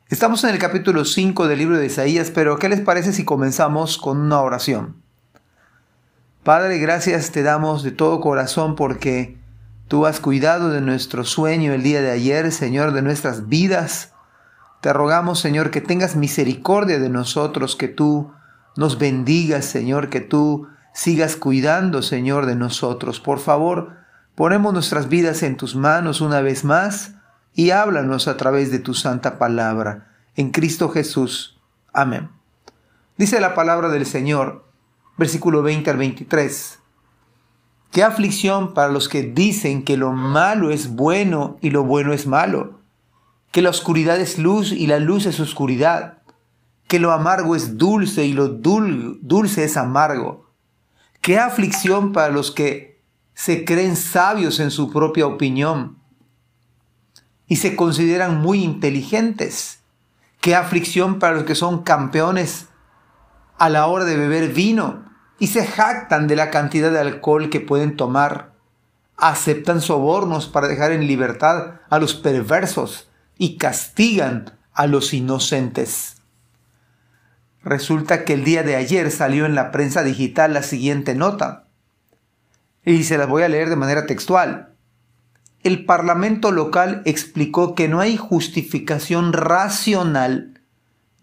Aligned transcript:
Estamos 0.07 0.43
en 0.43 0.51
el 0.51 0.59
capítulo 0.59 1.05
5 1.05 1.47
del 1.47 1.57
libro 1.57 1.77
de 1.77 1.87
Isaías, 1.87 2.29
pero 2.29 2.59
¿qué 2.59 2.69
les 2.69 2.81
parece 2.81 3.13
si 3.13 3.25
comenzamos 3.25 3.97
con 3.97 4.19
una 4.19 4.41
oración? 4.41 5.01
Padre, 6.43 6.77
gracias 6.77 7.31
te 7.31 7.41
damos 7.41 7.83
de 7.83 7.91
todo 7.91 8.21
corazón 8.21 8.75
porque 8.75 9.39
tú 9.87 10.05
has 10.05 10.19
cuidado 10.19 10.69
de 10.69 10.81
nuestro 10.81 11.25
sueño 11.25 11.73
el 11.73 11.81
día 11.81 12.01
de 12.01 12.11
ayer, 12.11 12.51
Señor, 12.51 12.93
de 12.93 13.01
nuestras 13.01 13.49
vidas. 13.49 14.13
Te 14.81 14.93
rogamos, 14.93 15.39
Señor, 15.39 15.71
que 15.71 15.81
tengas 15.81 16.15
misericordia 16.15 16.99
de 16.99 17.09
nosotros, 17.09 17.75
que 17.75 17.89
tú 17.89 18.31
nos 18.77 18.97
bendigas, 18.97 19.65
Señor, 19.65 20.09
que 20.09 20.21
tú 20.21 20.67
sigas 20.93 21.35
cuidando, 21.35 22.01
Señor, 22.01 22.45
de 22.45 22.55
nosotros. 22.55 23.19
Por 23.19 23.39
favor, 23.39 23.97
ponemos 24.35 24.71
nuestras 24.71 25.09
vidas 25.09 25.43
en 25.43 25.57
tus 25.57 25.75
manos 25.75 26.21
una 26.21 26.39
vez 26.39 26.63
más 26.63 27.15
y 27.53 27.71
háblanos 27.71 28.29
a 28.29 28.37
través 28.37 28.71
de 28.71 28.79
tu 28.79 28.93
santa 28.93 29.37
palabra. 29.37 30.13
En 30.35 30.51
Cristo 30.51 30.87
Jesús. 30.87 31.59
Amén. 31.91 32.29
Dice 33.17 33.41
la 33.41 33.53
palabra 33.55 33.89
del 33.89 34.05
Señor, 34.05 34.65
versículo 35.17 35.61
20 35.61 35.89
al 35.89 35.97
23. 35.97 36.79
Qué 37.91 38.03
aflicción 38.03 38.73
para 38.73 38.93
los 38.93 39.09
que 39.09 39.23
dicen 39.23 39.83
que 39.83 39.97
lo 39.97 40.13
malo 40.13 40.69
es 40.71 40.95
bueno 40.95 41.57
y 41.59 41.71
lo 41.71 41.83
bueno 41.83 42.13
es 42.13 42.27
malo 42.27 42.78
que 43.51 43.61
la 43.61 43.69
oscuridad 43.69 44.19
es 44.19 44.37
luz 44.37 44.71
y 44.71 44.87
la 44.87 44.99
luz 44.99 45.25
es 45.25 45.39
oscuridad, 45.39 46.19
que 46.87 46.99
lo 46.99 47.11
amargo 47.11 47.55
es 47.55 47.77
dulce 47.77 48.25
y 48.25 48.33
lo 48.33 48.47
dulce 48.49 49.63
es 49.63 49.77
amargo. 49.77 50.49
Qué 51.21 51.39
aflicción 51.39 52.11
para 52.11 52.29
los 52.29 52.51
que 52.51 53.01
se 53.33 53.65
creen 53.65 53.95
sabios 53.95 54.59
en 54.59 54.71
su 54.71 54.91
propia 54.91 55.25
opinión 55.27 55.97
y 57.47 57.57
se 57.57 57.75
consideran 57.75 58.39
muy 58.39 58.63
inteligentes. 58.63 59.79
Qué 60.41 60.55
aflicción 60.55 61.19
para 61.19 61.35
los 61.35 61.43
que 61.43 61.55
son 61.55 61.83
campeones 61.83 62.67
a 63.57 63.69
la 63.69 63.87
hora 63.87 64.05
de 64.05 64.15
beber 64.15 64.53
vino 64.53 65.05
y 65.39 65.47
se 65.47 65.65
jactan 65.65 66.27
de 66.27 66.35
la 66.35 66.49
cantidad 66.51 66.91
de 66.91 66.99
alcohol 66.99 67.49
que 67.49 67.59
pueden 67.59 67.97
tomar. 67.97 68.53
Aceptan 69.17 69.81
sobornos 69.81 70.47
para 70.47 70.67
dejar 70.67 70.91
en 70.91 71.07
libertad 71.07 71.81
a 71.89 71.99
los 71.99 72.13
perversos 72.13 73.08
y 73.39 73.57
castigan 73.57 74.51
a 74.73 74.85
los 74.85 75.13
inocentes. 75.13 76.17
Resulta 77.63 78.25
que 78.25 78.33
el 78.33 78.43
día 78.43 78.61
de 78.63 78.75
ayer 78.75 79.09
salió 79.09 79.45
en 79.45 79.55
la 79.55 79.71
prensa 79.71 80.03
digital 80.03 80.53
la 80.53 80.61
siguiente 80.61 81.15
nota, 81.15 81.65
y 82.85 83.03
se 83.03 83.17
las 83.17 83.27
voy 83.27 83.43
a 83.43 83.49
leer 83.49 83.69
de 83.69 83.75
manera 83.77 84.05
textual. 84.05 84.73
El 85.63 85.85
Parlamento 85.85 86.51
local 86.51 87.01
explicó 87.05 87.75
que 87.75 87.87
no 87.87 88.01
hay 88.01 88.17
justificación 88.17 89.33
racional 89.33 90.61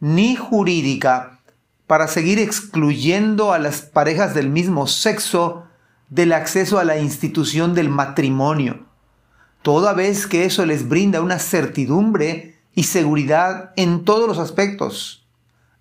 ni 0.00 0.37
jurídica 0.37 1.41
para 1.87 2.09
seguir 2.09 2.38
excluyendo 2.38 3.53
a 3.53 3.59
las 3.59 3.82
parejas 3.82 4.34
del 4.34 4.49
mismo 4.50 4.87
sexo 4.87 5.65
del 6.09 6.32
acceso 6.32 6.78
a 6.78 6.84
la 6.84 6.99
institución 6.99 7.75
del 7.75 7.88
matrimonio 7.88 8.86
toda 9.66 9.94
vez 9.94 10.28
que 10.28 10.44
eso 10.44 10.65
les 10.65 10.88
brinda 10.88 11.21
una 11.21 11.41
certidumbre 11.41 12.54
y 12.72 12.84
seguridad 12.84 13.72
en 13.75 14.04
todos 14.04 14.28
los 14.28 14.38
aspectos. 14.38 15.27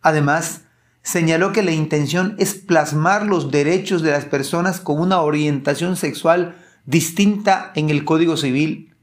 Además, 0.01 0.63
señaló 1.03 1.53
que 1.53 1.61
la 1.61 1.69
intención 1.69 2.35
es 2.39 2.55
plasmar 2.55 3.27
los 3.27 3.51
derechos 3.51 4.01
de 4.01 4.09
las 4.09 4.25
personas 4.25 4.79
con 4.79 4.99
una 4.99 5.21
orientación 5.21 5.97
sexual 5.97 6.55
distinta 6.87 7.73
en 7.75 7.91
el 7.91 8.05
Código 8.05 8.37
Civil, 8.37 8.95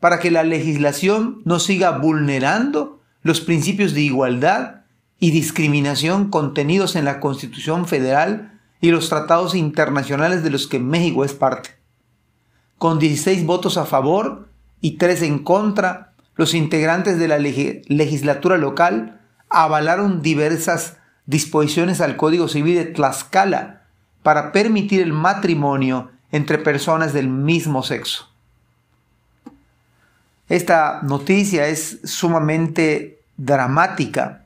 para 0.00 0.20
que 0.20 0.30
la 0.30 0.42
legislación 0.42 1.42
no 1.44 1.60
siga 1.60 1.90
vulnerando 1.98 3.02
los 3.22 3.42
principios 3.42 3.92
de 3.92 4.00
igualdad 4.00 4.84
y 5.20 5.32
discriminación 5.32 6.30
contenidos 6.30 6.96
en 6.96 7.04
la 7.04 7.20
Constitución 7.20 7.86
Federal 7.86 8.58
y 8.80 8.90
los 8.90 9.10
tratados 9.10 9.54
internacionales 9.54 10.42
de 10.42 10.48
los 10.48 10.66
que 10.66 10.78
México 10.78 11.26
es 11.26 11.34
parte. 11.34 11.83
Con 12.78 12.98
16 12.98 13.46
votos 13.46 13.76
a 13.76 13.86
favor 13.86 14.48
y 14.80 14.98
3 14.98 15.22
en 15.22 15.38
contra, 15.38 16.12
los 16.36 16.54
integrantes 16.54 17.18
de 17.18 17.28
la 17.28 17.38
legislatura 17.38 18.56
local 18.58 19.20
avalaron 19.48 20.20
diversas 20.22 20.96
disposiciones 21.26 22.00
al 22.00 22.16
Código 22.16 22.48
Civil 22.48 22.76
de 22.76 22.86
Tlaxcala 22.86 23.82
para 24.22 24.52
permitir 24.52 25.00
el 25.00 25.12
matrimonio 25.12 26.10
entre 26.32 26.58
personas 26.58 27.12
del 27.12 27.28
mismo 27.28 27.82
sexo. 27.82 28.28
Esta 30.48 31.00
noticia 31.02 31.68
es 31.68 32.00
sumamente 32.04 33.20
dramática 33.36 34.44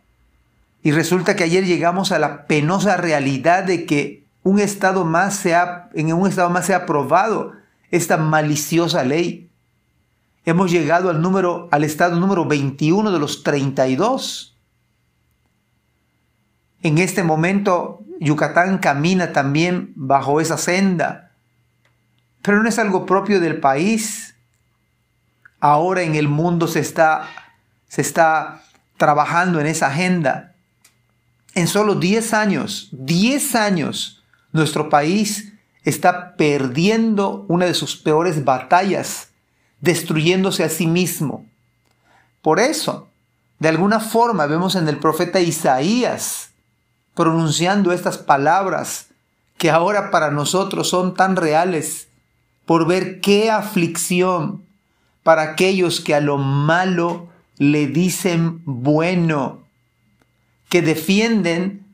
y 0.82 0.92
resulta 0.92 1.34
que 1.34 1.44
ayer 1.44 1.64
llegamos 1.64 2.12
a 2.12 2.18
la 2.18 2.46
penosa 2.46 2.96
realidad 2.96 3.64
de 3.64 3.84
que 3.84 4.24
un 4.42 4.60
estado 4.60 5.04
más 5.04 5.36
se 5.36 5.56
en 5.94 6.12
un 6.12 6.28
estado 6.28 6.50
más 6.50 6.66
se 6.66 6.74
ha 6.74 6.78
aprobado 6.78 7.52
esta 7.90 8.16
maliciosa 8.16 9.04
ley. 9.04 9.50
Hemos 10.44 10.70
llegado 10.70 11.10
al 11.10 11.20
número 11.20 11.68
al 11.70 11.84
estado 11.84 12.16
número 12.16 12.46
21 12.46 13.10
de 13.10 13.18
los 13.18 13.42
32. 13.42 14.56
En 16.82 16.98
este 16.98 17.22
momento 17.22 18.02
Yucatán 18.20 18.78
camina 18.78 19.32
también 19.32 19.92
bajo 19.94 20.40
esa 20.40 20.56
senda. 20.56 21.32
Pero 22.42 22.62
no 22.62 22.68
es 22.68 22.78
algo 22.78 23.04
propio 23.04 23.40
del 23.40 23.60
país. 23.60 24.34
Ahora 25.60 26.02
en 26.02 26.14
el 26.14 26.28
mundo 26.28 26.66
se 26.66 26.80
está 26.80 27.28
se 27.88 28.02
está 28.02 28.62
trabajando 28.96 29.60
en 29.60 29.66
esa 29.66 29.88
agenda. 29.88 30.54
En 31.54 31.66
solo 31.66 31.94
10 31.94 32.34
años, 32.34 32.88
10 32.92 33.54
años, 33.54 34.22
nuestro 34.52 34.88
país 34.88 35.54
está 35.88 36.36
perdiendo 36.36 37.44
una 37.48 37.66
de 37.66 37.74
sus 37.74 37.96
peores 37.96 38.44
batallas, 38.44 39.28
destruyéndose 39.80 40.64
a 40.64 40.68
sí 40.68 40.86
mismo. 40.86 41.46
Por 42.42 42.60
eso, 42.60 43.08
de 43.58 43.68
alguna 43.68 44.00
forma 44.00 44.46
vemos 44.46 44.74
en 44.74 44.88
el 44.88 44.98
profeta 44.98 45.40
Isaías 45.40 46.50
pronunciando 47.14 47.92
estas 47.92 48.18
palabras 48.18 49.08
que 49.56 49.70
ahora 49.70 50.10
para 50.12 50.30
nosotros 50.30 50.88
son 50.88 51.14
tan 51.14 51.34
reales, 51.34 52.06
por 52.64 52.86
ver 52.86 53.20
qué 53.20 53.50
aflicción 53.50 54.62
para 55.24 55.42
aquellos 55.42 56.00
que 56.00 56.14
a 56.14 56.20
lo 56.20 56.38
malo 56.38 57.28
le 57.56 57.88
dicen 57.88 58.62
bueno, 58.64 59.64
que 60.68 60.80
defienden 60.80 61.87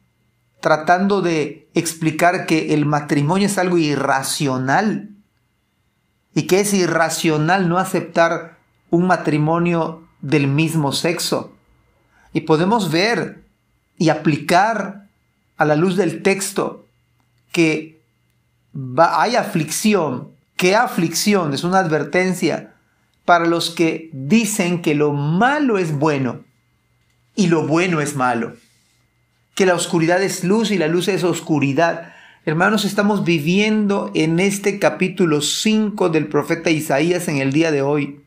tratando 0.64 1.20
de 1.20 1.68
explicar 1.74 2.46
que 2.46 2.72
el 2.72 2.86
matrimonio 2.86 3.48
es 3.48 3.58
algo 3.58 3.76
irracional 3.76 5.10
y 6.34 6.44
que 6.44 6.60
es 6.60 6.72
irracional 6.72 7.68
no 7.68 7.76
aceptar 7.76 8.56
un 8.88 9.06
matrimonio 9.06 10.08
del 10.22 10.46
mismo 10.46 10.92
sexo. 10.92 11.52
Y 12.32 12.40
podemos 12.40 12.90
ver 12.90 13.42
y 13.98 14.08
aplicar 14.08 15.06
a 15.58 15.66
la 15.66 15.76
luz 15.76 15.98
del 15.98 16.22
texto 16.22 16.86
que 17.52 18.00
hay 18.96 19.36
aflicción. 19.36 20.30
¿Qué 20.56 20.76
aflicción? 20.76 21.52
Es 21.52 21.64
una 21.64 21.80
advertencia 21.80 22.72
para 23.26 23.44
los 23.44 23.68
que 23.68 24.08
dicen 24.14 24.80
que 24.80 24.94
lo 24.94 25.12
malo 25.12 25.76
es 25.76 25.92
bueno 25.92 26.42
y 27.36 27.48
lo 27.48 27.66
bueno 27.66 28.00
es 28.00 28.16
malo 28.16 28.54
que 29.54 29.66
la 29.66 29.74
oscuridad 29.74 30.22
es 30.22 30.44
luz 30.44 30.70
y 30.70 30.78
la 30.78 30.88
luz 30.88 31.08
es 31.08 31.22
oscuridad. 31.24 32.12
Hermanos, 32.44 32.84
estamos 32.84 33.24
viviendo 33.24 34.10
en 34.14 34.40
este 34.40 34.78
capítulo 34.78 35.40
5 35.40 36.08
del 36.08 36.26
profeta 36.26 36.70
Isaías 36.70 37.28
en 37.28 37.38
el 37.38 37.52
día 37.52 37.70
de 37.70 37.82
hoy. 37.82 38.20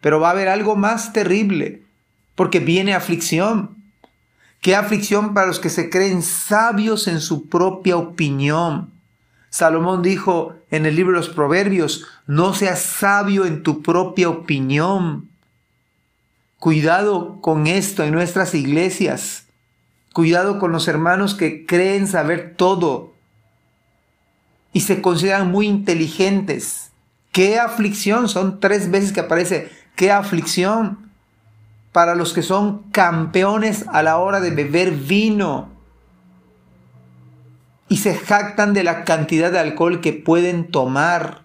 Pero 0.00 0.20
va 0.20 0.28
a 0.28 0.32
haber 0.32 0.48
algo 0.48 0.74
más 0.74 1.12
terrible, 1.12 1.82
porque 2.34 2.60
viene 2.60 2.94
aflicción. 2.94 3.76
Qué 4.60 4.74
aflicción 4.74 5.34
para 5.34 5.46
los 5.46 5.60
que 5.60 5.70
se 5.70 5.90
creen 5.90 6.22
sabios 6.22 7.08
en 7.08 7.20
su 7.20 7.48
propia 7.48 7.96
opinión. 7.96 8.90
Salomón 9.50 10.02
dijo 10.02 10.54
en 10.70 10.86
el 10.86 10.96
libro 10.96 11.12
de 11.12 11.26
los 11.26 11.34
Proverbios, 11.34 12.06
no 12.26 12.54
seas 12.54 12.80
sabio 12.80 13.44
en 13.44 13.62
tu 13.62 13.82
propia 13.82 14.28
opinión. 14.28 15.28
Cuidado 16.58 17.40
con 17.40 17.66
esto 17.66 18.02
en 18.02 18.12
nuestras 18.12 18.54
iglesias. 18.54 19.47
Cuidado 20.18 20.58
con 20.58 20.72
los 20.72 20.88
hermanos 20.88 21.36
que 21.36 21.64
creen 21.64 22.08
saber 22.08 22.54
todo 22.56 23.14
y 24.72 24.80
se 24.80 25.00
consideran 25.00 25.52
muy 25.52 25.68
inteligentes. 25.68 26.90
Qué 27.30 27.60
aflicción, 27.60 28.28
son 28.28 28.58
tres 28.58 28.90
veces 28.90 29.12
que 29.12 29.20
aparece, 29.20 29.70
qué 29.94 30.10
aflicción 30.10 31.12
para 31.92 32.16
los 32.16 32.32
que 32.32 32.42
son 32.42 32.82
campeones 32.90 33.84
a 33.92 34.02
la 34.02 34.16
hora 34.16 34.40
de 34.40 34.50
beber 34.50 34.90
vino 34.90 35.68
y 37.88 37.98
se 37.98 38.16
jactan 38.16 38.74
de 38.74 38.82
la 38.82 39.04
cantidad 39.04 39.52
de 39.52 39.60
alcohol 39.60 40.00
que 40.00 40.14
pueden 40.14 40.72
tomar. 40.72 41.42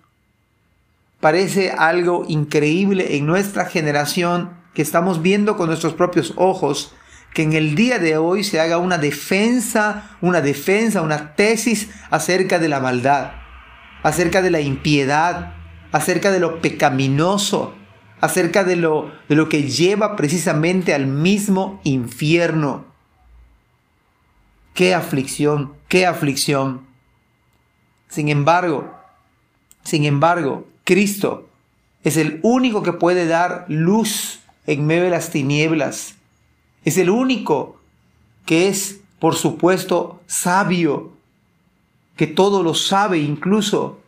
Parece 1.19 1.69
algo 1.69 2.25
increíble 2.27 3.17
en 3.17 3.27
nuestra 3.27 3.65
generación 3.65 4.49
que 4.73 4.81
estamos 4.81 5.21
viendo 5.21 5.57
con 5.57 5.67
nuestros 5.67 5.93
propios 5.93 6.33
ojos 6.37 6.91
que 7.33 7.41
en 7.41 7.53
el 7.53 7.75
día 7.75 7.99
de 7.99 8.17
hoy 8.17 8.43
se 8.43 8.59
haga 8.59 8.77
una 8.77 8.97
defensa, 8.97 10.17
una 10.21 10.41
defensa, 10.41 11.01
una 11.01 11.35
tesis 11.35 11.89
acerca 12.09 12.59
de 12.59 12.69
la 12.69 12.79
maldad, 12.79 13.31
acerca 14.03 14.41
de 14.41 14.51
la 14.51 14.61
impiedad, 14.61 15.55
acerca 15.91 16.31
de 16.31 16.39
lo 16.39 16.61
pecaminoso, 16.61 17.73
acerca 18.21 18.63
de 18.63 18.75
lo, 18.75 19.11
de 19.29 19.35
lo 19.35 19.49
que 19.49 19.63
lleva 19.63 20.15
precisamente 20.15 20.93
al 20.93 21.07
mismo 21.07 21.81
infierno. 21.83 22.85
Qué 24.73 24.93
aflicción, 24.93 25.73
qué 25.87 26.05
aflicción. 26.05 26.81
Sin 28.09 28.29
embargo, 28.29 28.93
sin 29.83 30.05
embargo, 30.05 30.67
Cristo 30.83 31.49
es 32.03 32.17
el 32.17 32.39
único 32.43 32.83
que 32.83 32.93
puede 32.93 33.27
dar 33.27 33.65
luz 33.69 34.39
en 34.65 34.85
medio 34.85 35.03
de 35.03 35.09
las 35.09 35.29
tinieblas. 35.29 36.15
Es 36.83 36.97
el 36.97 37.09
único 37.09 37.79
que 38.45 38.67
es, 38.67 38.99
por 39.19 39.35
supuesto, 39.35 40.21
sabio, 40.27 41.13
que 42.15 42.27
todo 42.27 42.63
lo 42.63 42.73
sabe 42.73 43.19
incluso. 43.19 43.99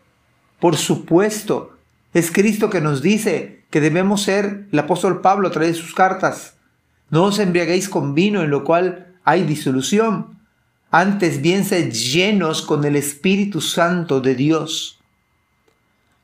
Por 0.59 0.75
supuesto, 0.77 1.77
es 2.13 2.31
Cristo 2.31 2.69
que 2.69 2.81
nos 2.81 3.01
dice 3.01 3.63
que 3.69 3.81
debemos 3.81 4.23
ser, 4.23 4.67
el 4.71 4.79
apóstol 4.79 5.21
Pablo 5.21 5.51
trae 5.51 5.73
sus 5.73 5.93
cartas, 5.93 6.55
no 7.09 7.23
os 7.23 7.39
embriaguéis 7.39 7.89
con 7.89 8.15
vino 8.15 8.41
en 8.41 8.49
lo 8.49 8.63
cual 8.63 9.15
hay 9.23 9.43
disolución, 9.43 10.39
antes 10.91 11.41
bien 11.41 11.65
sed 11.65 11.91
llenos 11.91 12.61
con 12.61 12.85
el 12.85 12.95
Espíritu 12.95 13.59
Santo 13.59 14.21
de 14.21 14.35
Dios. 14.35 14.99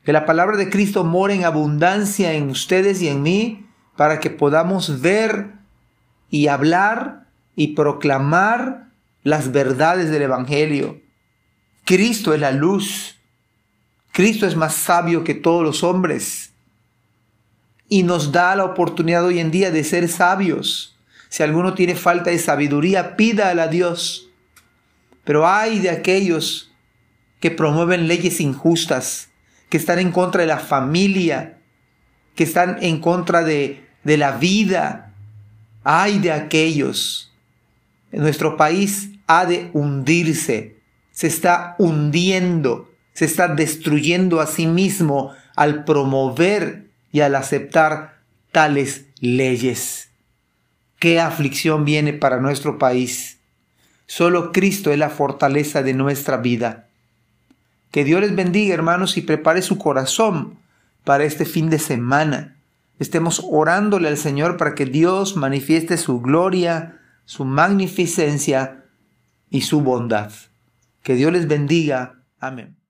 Que 0.04 0.12
la 0.12 0.24
palabra 0.24 0.56
de 0.56 0.70
Cristo 0.70 1.04
more 1.04 1.34
en 1.34 1.44
abundancia 1.44 2.32
en 2.32 2.48
ustedes 2.50 3.02
y 3.02 3.08
en 3.08 3.22
mí 3.22 3.66
para 3.96 4.18
que 4.18 4.30
podamos 4.30 5.00
ver 5.00 5.61
y 6.32 6.48
hablar 6.48 7.28
y 7.54 7.74
proclamar 7.74 8.88
las 9.22 9.52
verdades 9.52 10.10
del 10.10 10.22
Evangelio. 10.22 11.00
Cristo 11.84 12.34
es 12.34 12.40
la 12.40 12.50
luz. 12.50 13.20
Cristo 14.10 14.46
es 14.48 14.56
más 14.56 14.74
sabio 14.74 15.22
que 15.22 15.34
todos 15.34 15.62
los 15.62 15.84
hombres 15.84 16.52
y 17.92 18.04
nos 18.04 18.32
da 18.32 18.56
la 18.56 18.64
oportunidad 18.64 19.22
hoy 19.22 19.38
en 19.38 19.50
día 19.50 19.70
de 19.70 19.84
ser 19.84 20.08
sabios. 20.08 20.96
Si 21.28 21.42
alguno 21.42 21.74
tiene 21.74 21.94
falta 21.94 22.30
de 22.30 22.38
sabiduría, 22.38 23.16
pídala 23.16 23.64
a 23.64 23.68
Dios. 23.68 24.30
Pero 25.24 25.46
hay 25.46 25.78
de 25.80 25.90
aquellos 25.90 26.72
que 27.40 27.50
promueven 27.50 28.08
leyes 28.08 28.40
injustas, 28.40 29.28
que 29.68 29.76
están 29.76 29.98
en 29.98 30.10
contra 30.10 30.40
de 30.40 30.46
la 30.46 30.58
familia, 30.58 31.58
que 32.34 32.44
están 32.44 32.78
en 32.80 32.98
contra 32.98 33.44
de, 33.44 33.86
de 34.04 34.16
la 34.16 34.32
vida. 34.38 35.11
Hay 35.84 36.18
de 36.18 36.32
aquellos. 36.32 37.32
Nuestro 38.12 38.56
país 38.56 39.10
ha 39.26 39.46
de 39.46 39.70
hundirse, 39.72 40.76
se 41.12 41.26
está 41.26 41.74
hundiendo, 41.78 42.90
se 43.14 43.24
está 43.24 43.48
destruyendo 43.48 44.40
a 44.40 44.46
sí 44.46 44.66
mismo 44.66 45.32
al 45.56 45.84
promover 45.84 46.86
y 47.10 47.20
al 47.20 47.34
aceptar 47.34 48.18
tales 48.52 49.06
leyes. 49.20 50.08
Qué 50.98 51.20
aflicción 51.20 51.84
viene 51.84 52.12
para 52.12 52.38
nuestro 52.40 52.78
país. 52.78 53.38
Solo 54.06 54.52
Cristo 54.52 54.92
es 54.92 54.98
la 54.98 55.10
fortaleza 55.10 55.82
de 55.82 55.94
nuestra 55.94 56.36
vida. 56.36 56.86
Que 57.90 58.04
Dios 58.04 58.20
les 58.20 58.34
bendiga, 58.34 58.74
hermanos, 58.74 59.16
y 59.16 59.22
prepare 59.22 59.62
su 59.62 59.78
corazón 59.78 60.58
para 61.04 61.24
este 61.24 61.44
fin 61.44 61.70
de 61.70 61.78
semana. 61.78 62.56
Estemos 62.98 63.44
orándole 63.50 64.08
al 64.08 64.16
Señor 64.16 64.56
para 64.56 64.74
que 64.74 64.86
Dios 64.86 65.36
manifieste 65.36 65.96
su 65.96 66.20
gloria, 66.20 67.00
su 67.24 67.44
magnificencia 67.44 68.84
y 69.50 69.62
su 69.62 69.80
bondad. 69.80 70.32
Que 71.02 71.14
Dios 71.14 71.32
les 71.32 71.48
bendiga. 71.48 72.24
Amén. 72.38 72.81